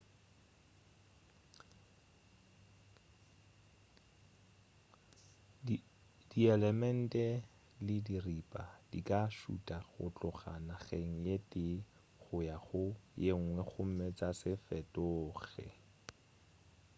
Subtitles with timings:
[6.29, 7.07] dielement
[7.87, 11.77] le diripa di ka šuta go tloga nageng ye tee
[12.21, 12.83] go ya go
[13.23, 15.67] yenngwe gomme tša se fetoge